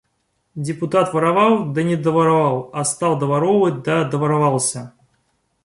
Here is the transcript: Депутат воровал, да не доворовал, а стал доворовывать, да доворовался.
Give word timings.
Депутат 0.55 1.13
воровал, 1.13 1.73
да 1.73 1.83
не 1.83 1.95
доворовал, 1.95 2.71
а 2.73 2.83
стал 2.85 3.19
доворовывать, 3.19 3.83
да 3.83 4.03
доворовался. 4.03 4.93